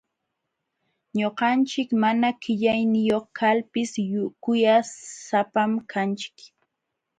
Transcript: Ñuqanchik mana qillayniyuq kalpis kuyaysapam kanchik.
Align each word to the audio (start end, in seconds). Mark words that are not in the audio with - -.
Ñuqanchik 1.19 1.89
mana 2.01 2.27
qillayniyuq 2.41 3.25
kalpis 3.39 3.91
kuyaysapam 4.43 5.71
kanchik. 5.91 6.37